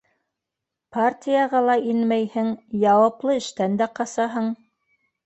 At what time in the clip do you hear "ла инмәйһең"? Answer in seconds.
1.65-2.49